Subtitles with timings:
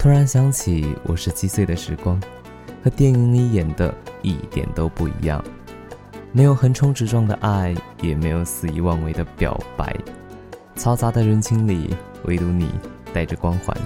[0.00, 2.18] 突然想起我十七岁的时光，
[2.82, 5.44] 和电影里演的一点都不一样，
[6.32, 9.94] 没有横冲直撞的爱，也没有肆意妄为的表白，
[10.74, 11.94] 嘈杂的人群里，
[12.24, 12.70] 唯独你
[13.12, 13.76] 带着光环。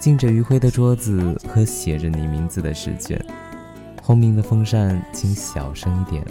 [0.00, 3.24] 浸着余晖的桌子和写着你名字的试卷，
[4.02, 6.26] 轰鸣的风扇，请小声一点，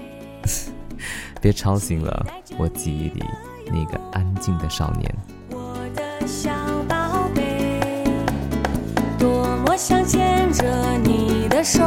[1.40, 2.26] 别吵醒了
[2.58, 3.24] 我记忆里
[3.68, 5.10] 那个安静的少年。
[9.74, 10.64] 我想牵着
[11.00, 11.82] 你的手，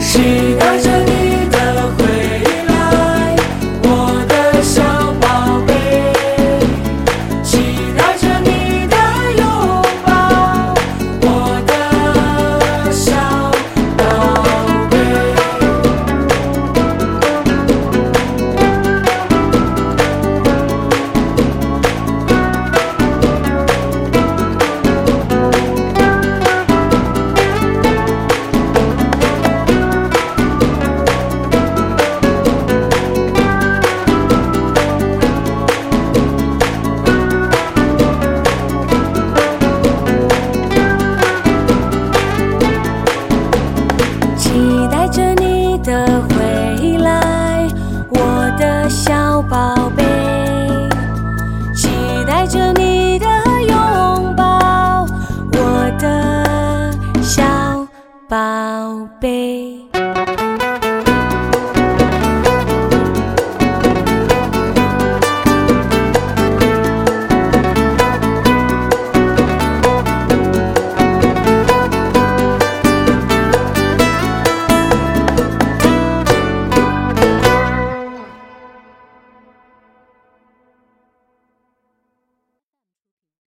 [0.00, 0.47] 是。
[49.48, 50.07] 宝贝。